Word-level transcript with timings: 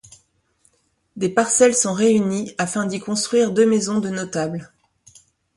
Des 1.15 1.29
parcelles 1.29 1.75
sont 1.75 1.93
réunies 1.93 2.55
afin 2.57 2.87
d’y 2.87 2.99
construire 2.99 3.51
deux 3.51 3.67
maisons 3.69 3.99
de 3.99 4.09
notables. 4.09 4.73